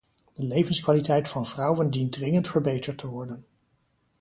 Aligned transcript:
De 0.33 0.43
levenskwaliteit 0.43 1.27
van 1.29 1.45
vrouwen 1.45 1.89
dient 1.91 2.11
dringend 2.11 2.47
verbeterd 2.47 2.97
te 2.97 3.07
worden. 3.07 3.45